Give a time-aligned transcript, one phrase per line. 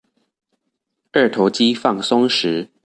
[1.11, 2.71] 二頭肌放鬆時